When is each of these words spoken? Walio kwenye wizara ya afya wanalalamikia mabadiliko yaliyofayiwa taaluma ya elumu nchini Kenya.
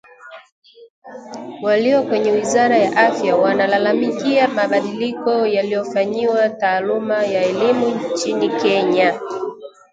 Walio 1.61 2.03
kwenye 2.03 2.31
wizara 2.31 2.77
ya 2.77 2.97
afya 2.97 3.35
wanalalamikia 3.35 4.47
mabadiliko 4.47 5.45
yaliyofayiwa 5.47 6.49
taaluma 6.49 7.23
ya 7.23 7.43
elumu 7.45 7.99
nchini 8.07 8.49
Kenya. 8.49 9.19